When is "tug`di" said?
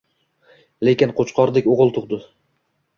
2.01-2.23